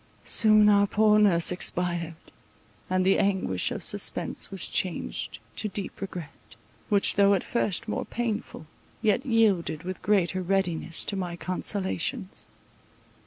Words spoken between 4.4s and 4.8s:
was